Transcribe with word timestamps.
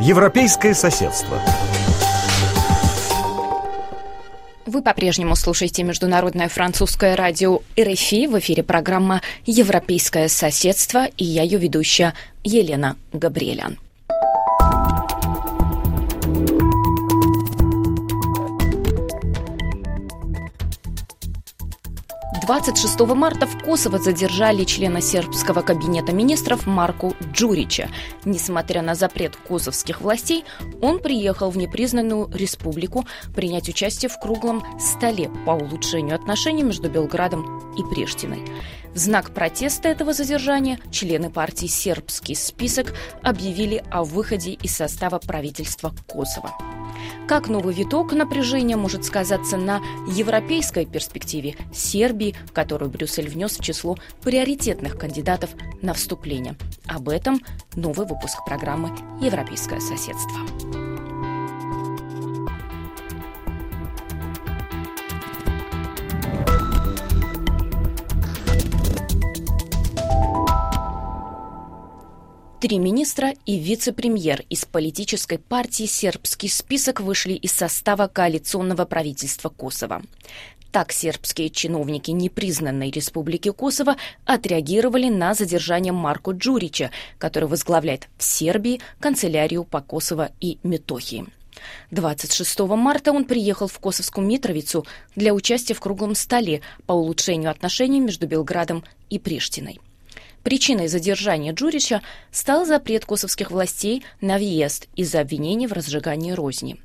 Европейское 0.00 0.74
соседство. 0.74 1.40
Вы 4.64 4.80
по-прежнему 4.80 5.34
слушаете 5.34 5.82
Международное 5.82 6.48
французское 6.48 7.16
радио 7.16 7.62
РФИ. 7.76 8.28
В 8.28 8.38
эфире 8.38 8.62
программа 8.62 9.22
«Европейское 9.44 10.28
соседство» 10.28 11.06
и 11.16 11.24
я 11.24 11.42
ее 11.42 11.58
ведущая 11.58 12.14
Елена 12.44 12.96
Габриэлян. 13.12 13.76
26 22.48 23.00
марта 23.14 23.46
в 23.46 23.62
Косово 23.62 23.98
задержали 23.98 24.64
члена 24.64 25.02
сербского 25.02 25.60
кабинета 25.60 26.14
министров 26.14 26.66
Марку 26.66 27.14
Джурича. 27.30 27.90
Несмотря 28.24 28.80
на 28.80 28.94
запрет 28.94 29.36
косовских 29.36 30.00
властей, 30.00 30.46
он 30.80 30.98
приехал 30.98 31.50
в 31.50 31.58
непризнанную 31.58 32.30
республику 32.32 33.04
принять 33.34 33.68
участие 33.68 34.08
в 34.08 34.18
круглом 34.18 34.64
столе 34.80 35.30
по 35.44 35.50
улучшению 35.50 36.14
отношений 36.14 36.62
между 36.62 36.88
Белградом 36.88 37.74
и 37.76 37.82
Приштиной. 37.82 38.40
В 38.94 38.96
знак 38.96 39.34
протеста 39.34 39.90
этого 39.90 40.14
задержания 40.14 40.78
члены 40.90 41.28
партии 41.28 41.66
«Сербский 41.66 42.34
список» 42.34 42.94
объявили 43.22 43.84
о 43.90 44.04
выходе 44.04 44.52
из 44.52 44.74
состава 44.74 45.18
правительства 45.18 45.92
Косово. 46.06 46.77
Как 47.26 47.48
новый 47.48 47.74
виток 47.74 48.12
напряжения 48.12 48.76
может 48.76 49.04
сказаться 49.04 49.56
на 49.56 49.80
европейской 50.08 50.86
перспективе 50.86 51.56
Сербии, 51.72 52.34
которую 52.52 52.90
Брюссель 52.90 53.28
внес 53.28 53.58
в 53.58 53.62
число 53.62 53.96
приоритетных 54.22 54.96
кандидатов 54.98 55.50
на 55.82 55.94
вступление? 55.94 56.56
Об 56.86 57.08
этом 57.08 57.40
новый 57.74 58.06
выпуск 58.06 58.44
программы 58.46 58.90
«Европейское 59.20 59.80
соседство». 59.80 60.87
Три 72.60 72.78
министра 72.78 73.34
и 73.46 73.56
вице-премьер 73.56 74.42
из 74.50 74.64
политической 74.64 75.38
партии 75.38 75.86
«Сербский 75.86 76.48
список» 76.48 77.00
вышли 77.00 77.34
из 77.34 77.52
состава 77.52 78.08
коалиционного 78.08 78.84
правительства 78.84 79.48
Косово. 79.48 80.02
Так 80.72 80.90
сербские 80.90 81.50
чиновники 81.50 82.10
непризнанной 82.10 82.90
республики 82.90 83.52
Косово 83.52 83.94
отреагировали 84.24 85.08
на 85.08 85.34
задержание 85.34 85.92
Марко 85.92 86.32
Джурича, 86.32 86.90
который 87.18 87.48
возглавляет 87.48 88.08
в 88.18 88.24
Сербии 88.24 88.80
канцелярию 88.98 89.62
по 89.62 89.80
Косово 89.80 90.32
и 90.40 90.58
Метохии. 90.64 91.26
26 91.92 92.58
марта 92.58 93.12
он 93.12 93.24
приехал 93.24 93.68
в 93.68 93.78
Косовскую 93.78 94.26
Митровицу 94.26 94.84
для 95.14 95.32
участия 95.32 95.74
в 95.74 95.80
круглом 95.80 96.16
столе 96.16 96.62
по 96.86 96.92
улучшению 96.92 97.52
отношений 97.52 98.00
между 98.00 98.26
Белградом 98.26 98.82
и 99.10 99.20
Приштиной. 99.20 99.78
Причиной 100.42 100.88
задержания 100.88 101.52
Джурича 101.52 102.02
стал 102.30 102.64
запрет 102.64 103.04
косовских 103.04 103.50
властей 103.50 104.04
на 104.20 104.36
въезд 104.36 104.88
из-за 104.96 105.20
обвинений 105.20 105.66
в 105.66 105.72
разжигании 105.72 106.32
розни. 106.32 106.78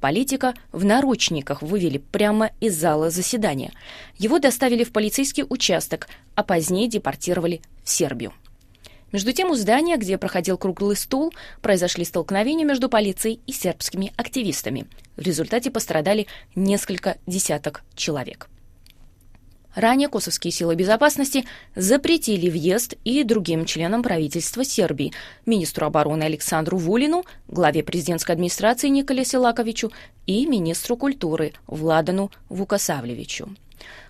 Политика 0.00 0.54
в 0.72 0.84
наручниках 0.84 1.60
вывели 1.60 1.98
прямо 1.98 2.50
из 2.60 2.76
зала 2.76 3.10
заседания. 3.10 3.72
Его 4.16 4.38
доставили 4.38 4.84
в 4.84 4.92
полицейский 4.92 5.44
участок, 5.48 6.08
а 6.34 6.42
позднее 6.42 6.88
депортировали 6.88 7.60
в 7.84 7.90
Сербию. 7.90 8.32
Между 9.12 9.32
тем, 9.32 9.50
у 9.50 9.56
здания, 9.56 9.96
где 9.96 10.16
проходил 10.16 10.56
круглый 10.56 10.96
стол, 10.96 11.34
произошли 11.60 12.04
столкновения 12.04 12.64
между 12.64 12.88
полицией 12.88 13.40
и 13.46 13.52
сербскими 13.52 14.12
активистами. 14.16 14.86
В 15.16 15.22
результате 15.22 15.70
пострадали 15.70 16.28
несколько 16.54 17.18
десяток 17.26 17.82
человек. 17.94 18.48
Ранее 19.74 20.08
косовские 20.08 20.52
силы 20.52 20.74
безопасности 20.74 21.44
запретили 21.76 22.50
въезд 22.50 22.94
и 23.04 23.22
другим 23.22 23.64
членам 23.64 24.02
правительства 24.02 24.64
Сербии, 24.64 25.12
министру 25.46 25.86
обороны 25.86 26.24
Александру 26.24 26.76
Вулину, 26.76 27.24
главе 27.46 27.84
президентской 27.84 28.32
администрации 28.32 28.88
Николе 28.88 29.24
Селаковичу 29.24 29.92
и 30.26 30.46
министру 30.46 30.96
культуры 30.96 31.52
Владану 31.66 32.32
Вукасавлевичу. 32.48 33.54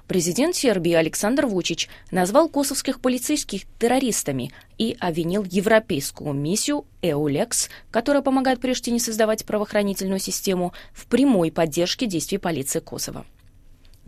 Президент 0.09 0.57
Сербии 0.57 0.95
Александр 0.95 1.47
Вучич 1.47 1.89
назвал 2.11 2.49
косовских 2.49 3.01
полицейских 3.01 3.63
террористами 3.79 4.51
и 4.77 4.97
обвинил 4.99 5.45
европейскую 5.45 6.33
миссию 6.33 6.85
«Эулекс», 7.01 7.69
которая 7.93 8.21
помогает 8.21 8.61
Приштине 8.61 8.99
создавать 8.99 9.45
правоохранительную 9.45 10.19
систему, 10.19 10.73
в 10.93 11.07
прямой 11.07 11.53
поддержке 11.53 12.07
действий 12.07 12.39
полиции 12.39 12.81
Косово. 12.81 13.25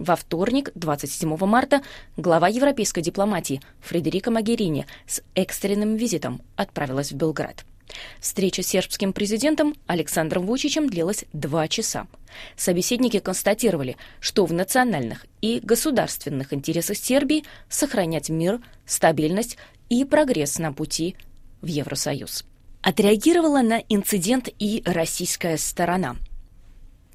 Во 0.02 0.16
вторник, 0.16 0.72
27 0.74 1.36
марта, 1.46 1.80
глава 2.16 2.48
европейской 2.48 3.02
дипломатии 3.02 3.60
Фредерика 3.80 4.32
Магерини 4.32 4.84
с 5.06 5.22
экстренным 5.36 5.94
визитом 5.94 6.42
отправилась 6.56 7.12
в 7.12 7.14
Белград. 7.14 7.64
Встреча 8.18 8.64
с 8.64 8.66
сербским 8.66 9.12
президентом 9.12 9.76
Александром 9.86 10.44
Вучичем 10.44 10.88
длилась 10.88 11.24
два 11.32 11.68
часа. 11.68 12.08
Собеседники 12.56 13.20
констатировали, 13.20 13.96
что 14.18 14.44
в 14.44 14.52
национальных 14.52 15.24
и 15.40 15.60
государственных 15.62 16.52
интересах 16.52 16.96
Сербии 16.96 17.44
сохранять 17.68 18.28
мир, 18.28 18.60
стабильность 18.84 19.56
и 19.88 20.04
прогресс 20.04 20.58
на 20.58 20.72
пути 20.72 21.14
в 21.60 21.66
Евросоюз. 21.68 22.44
Отреагировала 22.82 23.62
на 23.62 23.80
инцидент 23.88 24.48
и 24.58 24.82
российская 24.84 25.56
сторона– 25.58 26.16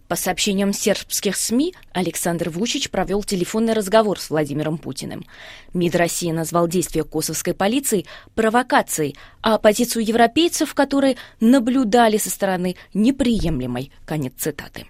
по 0.07 0.15
сообщениям 0.15 0.73
сербских 0.73 1.35
СМИ, 1.35 1.73
Александр 1.93 2.49
Вучич 2.49 2.89
провел 2.89 3.23
телефонный 3.23 3.73
разговор 3.73 4.19
с 4.19 4.29
Владимиром 4.29 4.77
Путиным. 4.77 5.25
МИД 5.73 5.95
России 5.95 6.31
назвал 6.31 6.67
действия 6.67 7.03
косовской 7.03 7.53
полиции 7.53 8.05
провокацией, 8.35 9.15
а 9.41 9.57
позицию 9.57 10.05
европейцев, 10.05 10.73
которые 10.73 11.17
наблюдали 11.39 12.17
со 12.17 12.29
стороны, 12.29 12.75
неприемлемой. 12.93 13.91
Конец 14.05 14.33
цитаты. 14.37 14.87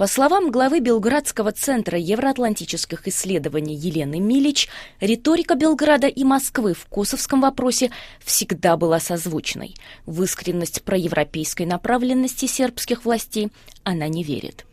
По 0.00 0.06
словам 0.06 0.50
главы 0.50 0.80
Белградского 0.80 1.52
центра 1.52 1.98
евроатлантических 1.98 3.06
исследований 3.06 3.74
Елены 3.74 4.18
Милич, 4.18 4.66
риторика 4.98 5.56
Белграда 5.56 6.06
и 6.06 6.24
Москвы 6.24 6.72
в 6.72 6.86
косовском 6.86 7.42
вопросе 7.42 7.90
всегда 8.24 8.78
была 8.78 8.98
созвучной. 8.98 9.74
В 10.06 10.22
искренность 10.22 10.84
проевропейской 10.84 11.66
направленности 11.66 12.46
сербских 12.46 13.04
властей 13.04 13.50
она 13.84 14.08
не 14.08 14.24
верит. 14.24 14.64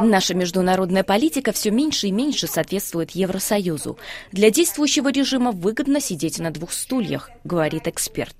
Наша 0.00 0.34
международная 0.34 1.04
политика 1.04 1.52
все 1.52 1.70
меньше 1.70 2.06
и 2.06 2.10
меньше 2.10 2.46
соответствует 2.46 3.10
Евросоюзу. 3.10 3.98
Для 4.32 4.50
действующего 4.50 5.12
режима 5.12 5.52
выгодно 5.52 6.00
сидеть 6.00 6.38
на 6.38 6.50
двух 6.50 6.72
стульях, 6.72 7.30
говорит 7.44 7.86
эксперт. 7.86 8.34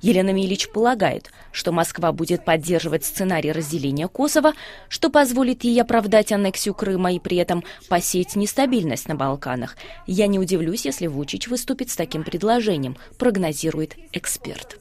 Елена 0.00 0.30
Милич 0.30 0.70
полагает, 0.70 1.30
что 1.52 1.70
Москва 1.70 2.10
будет 2.10 2.44
поддерживать 2.44 3.04
сценарий 3.04 3.52
разделения 3.52 4.08
Косово, 4.08 4.54
что 4.88 5.08
позволит 5.08 5.62
ей 5.62 5.80
оправдать 5.80 6.32
аннексию 6.32 6.74
Крыма 6.74 7.12
и 7.12 7.20
при 7.20 7.36
этом 7.36 7.62
посеять 7.88 8.34
нестабильность 8.34 9.06
на 9.06 9.14
Балканах. 9.14 9.76
Я 10.06 10.26
не 10.26 10.40
удивлюсь, 10.40 10.84
если 10.84 11.06
Вучич 11.06 11.46
выступит 11.46 11.90
с 11.90 11.96
таким 11.96 12.24
предложением, 12.24 12.96
прогнозирует 13.18 13.96
эксперт. 14.12 14.78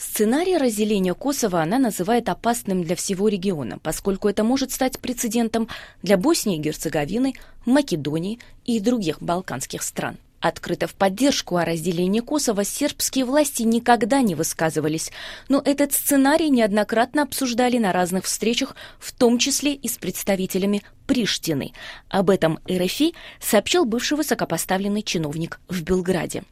Сценарий 0.00 0.56
разделения 0.56 1.12
Косово 1.12 1.60
она 1.60 1.78
называет 1.78 2.30
опасным 2.30 2.82
для 2.82 2.96
всего 2.96 3.28
региона, 3.28 3.78
поскольку 3.82 4.30
это 4.30 4.42
может 4.44 4.72
стать 4.72 4.98
прецедентом 4.98 5.68
для 6.02 6.16
Боснии 6.16 6.56
и 6.56 6.60
Герцеговины, 6.60 7.34
Македонии 7.66 8.38
и 8.64 8.80
других 8.80 9.20
балканских 9.20 9.82
стран. 9.82 10.16
Открыто 10.40 10.86
в 10.86 10.94
поддержку 10.94 11.58
о 11.58 11.66
разделении 11.66 12.20
Косово 12.20 12.64
сербские 12.64 13.26
власти 13.26 13.62
никогда 13.62 14.22
не 14.22 14.34
высказывались, 14.34 15.12
но 15.50 15.60
этот 15.62 15.92
сценарий 15.92 16.48
неоднократно 16.48 17.24
обсуждали 17.24 17.76
на 17.76 17.92
разных 17.92 18.24
встречах, 18.24 18.76
в 18.98 19.12
том 19.12 19.36
числе 19.36 19.74
и 19.74 19.86
с 19.86 19.98
представителями 19.98 20.82
Приштины. 21.06 21.72
Об 22.08 22.30
этом 22.30 22.58
РФИ 22.66 23.12
сообщил 23.38 23.84
бывший 23.84 24.16
высокопоставленный 24.16 25.02
чиновник 25.02 25.60
в 25.68 25.82
Белграде. 25.82 26.42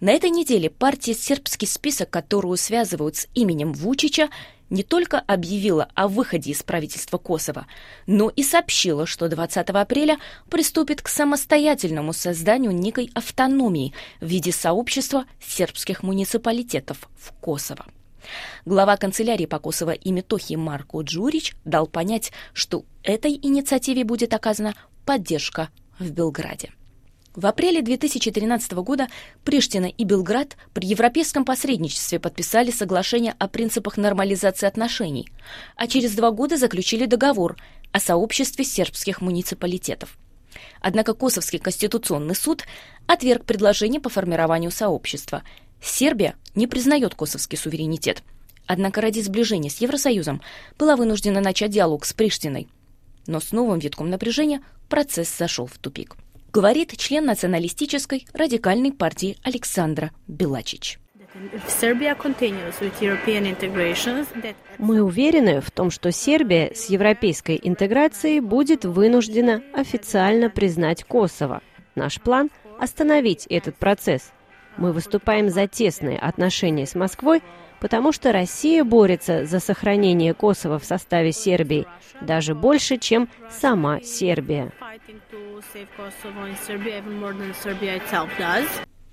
На 0.00 0.10
этой 0.10 0.30
неделе 0.30 0.70
партия 0.70 1.14
«Сербский 1.14 1.66
список», 1.66 2.10
которую 2.10 2.56
связывают 2.56 3.16
с 3.16 3.28
именем 3.34 3.72
Вучича, 3.72 4.28
не 4.70 4.82
только 4.82 5.18
объявила 5.18 5.88
о 5.94 6.08
выходе 6.08 6.50
из 6.50 6.62
правительства 6.62 7.18
Косово, 7.18 7.66
но 8.06 8.28
и 8.28 8.42
сообщила, 8.42 9.06
что 9.06 9.28
20 9.28 9.68
апреля 9.70 10.18
приступит 10.50 11.02
к 11.02 11.08
самостоятельному 11.08 12.12
созданию 12.12 12.72
некой 12.72 13.10
автономии 13.14 13.94
в 14.20 14.26
виде 14.26 14.52
сообщества 14.52 15.24
сербских 15.40 16.02
муниципалитетов 16.02 17.08
в 17.18 17.32
Косово. 17.40 17.86
Глава 18.66 18.96
канцелярии 18.96 19.46
по 19.46 19.58
Косово 19.58 19.92
и 19.92 20.10
Метохи 20.12 20.54
Марко 20.54 21.00
Джурич 21.00 21.54
дал 21.64 21.86
понять, 21.86 22.32
что 22.52 22.84
этой 23.02 23.32
инициативе 23.32 24.04
будет 24.04 24.34
оказана 24.34 24.74
поддержка 25.06 25.70
в 25.98 26.10
Белграде. 26.10 26.72
В 27.34 27.46
апреле 27.46 27.82
2013 27.82 28.72
года 28.72 29.06
Приштина 29.44 29.86
и 29.86 30.04
Белград 30.04 30.56
при 30.72 30.86
европейском 30.86 31.44
посредничестве 31.44 32.18
подписали 32.18 32.70
соглашение 32.70 33.34
о 33.38 33.48
принципах 33.48 33.96
нормализации 33.96 34.66
отношений, 34.66 35.28
а 35.76 35.86
через 35.86 36.14
два 36.14 36.30
года 36.30 36.56
заключили 36.56 37.04
договор 37.04 37.56
о 37.92 38.00
сообществе 38.00 38.64
сербских 38.64 39.20
муниципалитетов. 39.20 40.18
Однако 40.80 41.14
Косовский 41.14 41.58
конституционный 41.58 42.34
суд 42.34 42.64
отверг 43.06 43.44
предложение 43.44 44.00
по 44.00 44.08
формированию 44.08 44.70
сообщества. 44.70 45.42
Сербия 45.80 46.34
не 46.54 46.66
признает 46.66 47.14
косовский 47.14 47.58
суверенитет. 47.58 48.22
Однако 48.66 49.00
ради 49.00 49.20
сближения 49.20 49.70
с 49.70 49.78
Евросоюзом 49.78 50.42
была 50.78 50.96
вынуждена 50.96 51.40
начать 51.40 51.70
диалог 51.70 52.04
с 52.04 52.12
Приштиной. 52.12 52.68
Но 53.26 53.38
с 53.38 53.52
новым 53.52 53.78
витком 53.78 54.10
напряжения 54.10 54.60
процесс 54.88 55.36
зашел 55.36 55.66
в 55.66 55.78
тупик 55.78 56.16
говорит 56.52 56.96
член 56.96 57.26
националистической 57.26 58.26
радикальной 58.32 58.92
партии 58.92 59.36
Александра 59.42 60.10
Белачич. 60.26 60.98
Мы 64.78 65.02
уверены 65.02 65.60
в 65.60 65.70
том, 65.70 65.90
что 65.90 66.10
Сербия 66.10 66.72
с 66.74 66.86
европейской 66.86 67.60
интеграцией 67.62 68.40
будет 68.40 68.84
вынуждена 68.84 69.62
официально 69.74 70.50
признать 70.50 71.04
Косово. 71.04 71.62
Наш 71.94 72.20
план– 72.20 72.50
остановить 72.80 73.46
этот 73.46 73.76
процесс. 73.76 74.32
Мы 74.76 74.92
выступаем 74.92 75.50
за 75.50 75.66
тесные 75.66 76.18
отношения 76.18 76.86
с 76.86 76.94
Москвой, 76.94 77.42
потому 77.80 78.12
что 78.12 78.32
Россия 78.32 78.84
борется 78.84 79.46
за 79.46 79.60
сохранение 79.60 80.34
Косово 80.34 80.78
в 80.78 80.84
составе 80.84 81.32
Сербии 81.32 81.86
даже 82.20 82.54
больше, 82.54 82.98
чем 82.98 83.28
сама 83.50 84.00
Сербия. 84.00 84.72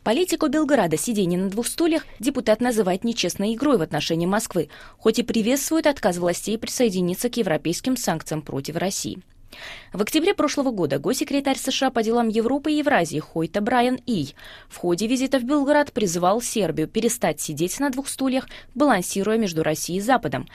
Политику 0.04 0.50
Белграда 0.50 0.98
сидение 0.98 1.40
на 1.40 1.50
двух 1.50 1.66
стульях 1.66 2.06
депутат 2.20 2.62
называет 2.62 3.04
нечестной 3.04 3.56
игрой 3.56 3.80
в 3.80 3.82
отношении 3.82 4.28
Москвы, 4.28 4.70
хоть 5.00 5.18
и 5.18 5.24
приветствует 5.24 5.88
отказ 5.88 6.18
властей 6.18 6.60
присоединиться 6.60 7.30
к 7.30 7.38
европейским 7.38 7.98
санкциям 7.98 8.44
против 8.44 8.76
России. 8.76 9.20
В 9.94 10.02
октябре 10.02 10.34
прошлого 10.34 10.72
года 10.72 11.00
госсекретарь 11.00 11.58
США 11.58 11.90
по 11.90 12.04
делам 12.04 12.28
Европы 12.28 12.72
и 12.72 12.78
Евразии 12.78 13.20
Хойта 13.20 13.62
Брайан 13.62 14.00
Ий 14.06 14.36
в 14.68 14.78
ходе 14.78 15.08
визита 15.08 15.40
в 15.40 15.44
Белград 15.44 15.94
призывал 15.94 16.42
Сербию 16.42 16.88
перестать 16.88 17.40
сидеть 17.42 17.80
на 17.80 17.90
двух 17.90 18.08
стульях, 18.08 18.48
балансируя 18.74 19.38
между 19.38 19.64
Россией 19.64 20.00
и 20.00 20.02
Западом. 20.02 20.48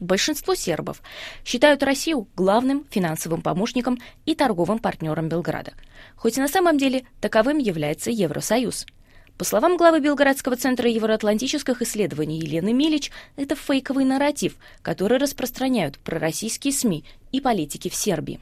Большинство 0.00 0.54
сербов 0.54 1.00
считают 1.44 1.82
Россию 1.82 2.26
главным 2.34 2.84
финансовым 2.90 3.40
помощником 3.40 3.98
и 4.26 4.34
торговым 4.34 4.78
партнером 4.78 5.28
Белграда, 5.28 5.74
хоть 6.16 6.38
и 6.38 6.40
на 6.40 6.48
самом 6.48 6.76
деле 6.76 7.04
таковым 7.20 7.58
является 7.58 8.10
Евросоюз– 8.10 8.86
по 9.38 9.44
словам 9.44 9.76
главы 9.76 10.00
Белградского 10.00 10.56
центра 10.56 10.88
евроатлантических 10.88 11.82
исследований 11.82 12.38
Елены 12.38 12.72
Милич, 12.72 13.10
это 13.36 13.56
фейковый 13.56 14.04
нарратив, 14.04 14.56
который 14.82 15.18
распространяют 15.18 15.98
пророссийские 15.98 16.72
СМИ 16.72 17.04
и 17.32 17.40
политики 17.40 17.88
в 17.88 17.94
Сербии. 17.94 18.40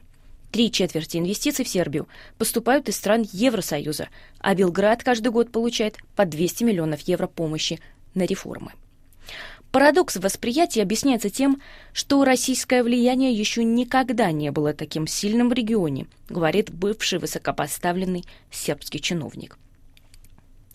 Три 0.51 0.69
четверти 0.69 1.17
инвестиций 1.17 1.63
в 1.63 1.69
Сербию 1.69 2.07
поступают 2.37 2.89
из 2.89 2.97
стран 2.97 3.25
Евросоюза, 3.31 4.09
а 4.39 4.53
Белград 4.53 5.01
каждый 5.01 5.31
год 5.31 5.49
получает 5.51 5.97
по 6.15 6.25
200 6.25 6.65
миллионов 6.65 7.01
евро 7.01 7.27
помощи 7.27 7.79
на 8.13 8.25
реформы. 8.25 8.73
Парадокс 9.71 10.17
восприятия 10.17 10.81
объясняется 10.81 11.29
тем, 11.29 11.61
что 11.93 12.25
российское 12.25 12.83
влияние 12.83 13.33
еще 13.33 13.63
никогда 13.63 14.33
не 14.33 14.51
было 14.51 14.73
таким 14.73 15.07
сильным 15.07 15.47
в 15.47 15.53
регионе, 15.53 16.07
говорит 16.27 16.69
бывший 16.69 17.19
высокопоставленный 17.19 18.25
сербский 18.51 18.99
чиновник. 18.99 19.57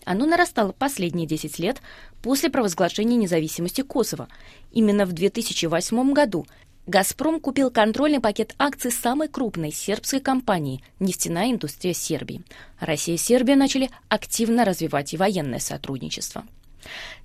Оно 0.03 0.25
нарастало 0.25 0.71
последние 0.71 1.27
10 1.27 1.59
лет 1.59 1.81
после 2.23 2.49
провозглашения 2.49 3.17
независимости 3.17 3.81
Косово. 3.81 4.29
Именно 4.71 5.05
в 5.05 5.11
2008 5.11 6.13
году 6.13 6.47
«Газпром» 6.87 7.41
купил 7.41 7.69
контрольный 7.69 8.21
пакет 8.21 8.55
акций 8.57 8.91
самой 8.91 9.27
крупной 9.27 9.73
сербской 9.73 10.21
компании 10.21 10.81
«Нефтяная 11.01 11.51
индустрия 11.51 11.93
Сербии». 11.93 12.41
Россия 12.79 13.15
и 13.15 13.17
Сербия 13.17 13.57
начали 13.57 13.89
активно 14.07 14.63
развивать 14.63 15.13
и 15.13 15.17
военное 15.17 15.59
сотрудничество. 15.59 16.45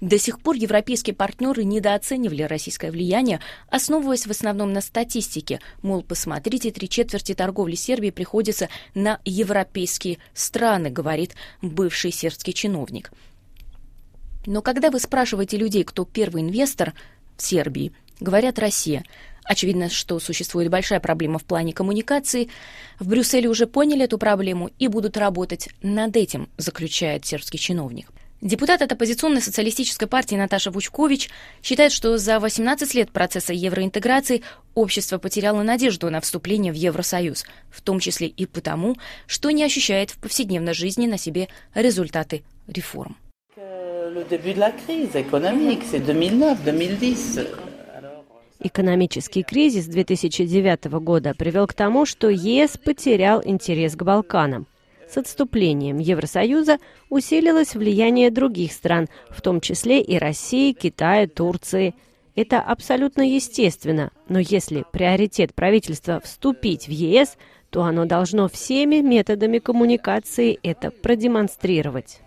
До 0.00 0.18
сих 0.18 0.40
пор 0.40 0.56
европейские 0.56 1.14
партнеры 1.14 1.62
недооценивали 1.62 2.42
российское 2.42 2.90
влияние, 2.90 3.38
основываясь 3.68 4.26
в 4.26 4.30
основном 4.32 4.72
на 4.72 4.80
статистике. 4.80 5.60
Мол, 5.82 6.02
посмотрите, 6.02 6.72
три 6.72 6.88
четверти 6.88 7.32
торговли 7.32 7.76
Сербии 7.76 8.10
приходится 8.10 8.68
на 8.94 9.20
европейские 9.24 10.18
страны, 10.34 10.90
говорит 10.90 11.36
бывший 11.60 12.10
сербский 12.10 12.52
чиновник. 12.52 13.12
Но 14.44 14.60
когда 14.60 14.90
вы 14.90 14.98
спрашиваете 14.98 15.56
людей, 15.56 15.84
кто 15.84 16.04
первый 16.04 16.42
инвестор 16.42 16.94
в 17.36 17.42
Сербии, 17.42 17.92
говорят 18.18 18.58
Россия. 18.58 19.04
Очевидно, 19.44 19.90
что 19.90 20.18
существует 20.20 20.70
большая 20.70 21.00
проблема 21.00 21.38
в 21.38 21.44
плане 21.44 21.72
коммуникации. 21.72 22.48
В 22.98 23.08
Брюсселе 23.08 23.48
уже 23.48 23.66
поняли 23.66 24.04
эту 24.04 24.18
проблему 24.18 24.70
и 24.78 24.88
будут 24.88 25.16
работать 25.16 25.68
над 25.82 26.16
этим, 26.16 26.48
заключает 26.56 27.26
сербский 27.26 27.58
чиновник. 27.58 28.08
Депутат 28.42 28.82
от 28.82 28.90
оппозиционной 28.90 29.40
социалистической 29.40 30.08
партии 30.08 30.34
Наташа 30.34 30.72
Вучкович 30.72 31.30
считает, 31.62 31.92
что 31.92 32.18
за 32.18 32.40
18 32.40 32.92
лет 32.94 33.12
процесса 33.12 33.52
евроинтеграции 33.52 34.42
общество 34.74 35.18
потеряло 35.18 35.62
надежду 35.62 36.10
на 36.10 36.20
вступление 36.20 36.72
в 36.72 36.76
Евросоюз, 36.76 37.44
в 37.70 37.80
том 37.82 38.00
числе 38.00 38.26
и 38.26 38.46
потому, 38.46 38.96
что 39.28 39.52
не 39.52 39.62
ощущает 39.62 40.10
в 40.10 40.18
повседневной 40.18 40.74
жизни 40.74 41.06
на 41.06 41.18
себе 41.18 41.46
результаты 41.72 42.42
реформ. 42.66 43.16
Экономический 48.64 49.42
кризис 49.42 49.86
2009 49.86 50.84
года 51.00 51.34
привел 51.36 51.66
к 51.66 51.74
тому, 51.74 52.06
что 52.06 52.28
ЕС 52.28 52.76
потерял 52.76 53.42
интерес 53.44 53.96
к 53.96 54.04
Балканам. 54.04 54.68
С 55.10 55.16
отступлением 55.16 55.98
Евросоюза 55.98 56.78
усилилось 57.10 57.74
влияние 57.74 58.30
других 58.30 58.72
стран, 58.72 59.08
в 59.30 59.42
том 59.42 59.60
числе 59.60 60.00
и 60.00 60.16
России, 60.16 60.72
Китая, 60.72 61.26
Турции. 61.26 61.94
Это 62.36 62.60
абсолютно 62.60 63.22
естественно, 63.22 64.12
но 64.28 64.38
если 64.38 64.84
приоритет 64.92 65.54
правительства 65.54 66.20
вступить 66.20 66.86
в 66.86 66.92
ЕС, 66.92 67.36
то 67.70 67.82
оно 67.82 68.04
должно 68.04 68.48
всеми 68.48 69.00
методами 69.00 69.58
коммуникации 69.58 70.60
это 70.62 70.92
продемонстрировать. 70.92 72.20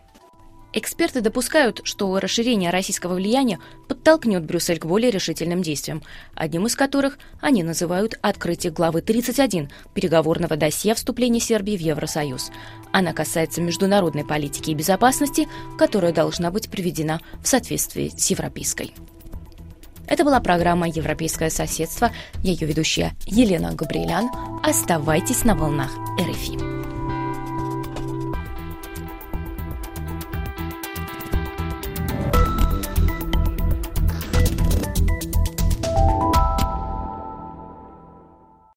Эксперты 0.77 1.22
допускают, 1.22 1.80
что 1.86 2.19
расширение 2.19 2.69
российского 2.69 3.14
влияния 3.14 3.59
подтолкнет 3.88 4.44
Брюссель 4.44 4.78
к 4.78 4.85
более 4.85 5.09
решительным 5.09 5.61
действиям, 5.61 6.04
одним 6.35 6.66
из 6.66 6.76
которых 6.76 7.18
они 7.40 7.64
называют 7.64 8.19
открытие 8.21 8.73
главы 8.73 9.02
31 9.02 9.71
переговорного 9.94 10.57
досье 10.57 10.94
вступления 10.94 11.40
Сербии 11.40 11.78
в 11.78 11.80
Евросоюз. 11.80 12.52
Она 12.92 13.14
касается 13.14 13.61
международной 13.61 14.26
политики 14.26 14.71
и 14.71 14.76
безопасности, 14.76 15.47
которая 15.78 16.11
должна 16.11 16.52
быть 16.52 16.69
приведена 16.69 17.21
в 17.42 17.47
соответствии 17.47 18.09
с 18.09 18.30
европейской. 18.30 18.94
Это 20.07 20.26
была 20.26 20.42
программа 20.42 20.90
«Европейское 20.90 21.50
соседство». 21.50 22.11
Ее 22.44 22.68
ведущая 22.68 23.14
Елена 23.26 23.73
Габриэлян. 23.73 24.30
Оставайтесь 24.61 25.45
на 25.45 25.56
волнах 25.56 25.92
РФИ. 26.19 26.75